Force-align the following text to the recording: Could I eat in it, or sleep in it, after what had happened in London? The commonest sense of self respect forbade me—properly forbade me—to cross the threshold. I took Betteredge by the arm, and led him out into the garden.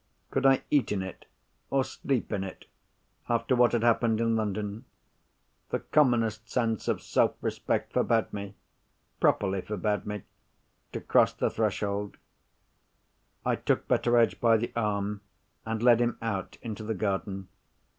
Could 0.31 0.47
I 0.47 0.63
eat 0.71 0.91
in 0.91 1.03
it, 1.03 1.27
or 1.69 1.83
sleep 1.83 2.31
in 2.33 2.43
it, 2.43 2.65
after 3.29 3.55
what 3.55 3.71
had 3.71 3.83
happened 3.83 4.19
in 4.19 4.35
London? 4.35 4.85
The 5.69 5.81
commonest 5.81 6.49
sense 6.49 6.87
of 6.87 7.03
self 7.03 7.35
respect 7.39 7.93
forbade 7.93 8.33
me—properly 8.33 9.61
forbade 9.61 10.07
me—to 10.07 11.01
cross 11.01 11.33
the 11.33 11.51
threshold. 11.51 12.17
I 13.45 13.55
took 13.55 13.87
Betteredge 13.87 14.39
by 14.39 14.57
the 14.57 14.73
arm, 14.75 15.21
and 15.67 15.83
led 15.83 15.99
him 16.01 16.17
out 16.19 16.57
into 16.63 16.81
the 16.83 16.95
garden. 16.95 17.49